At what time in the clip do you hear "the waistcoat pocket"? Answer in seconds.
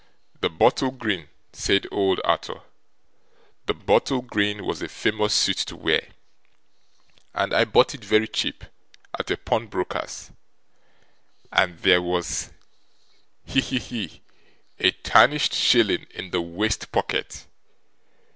16.31-17.45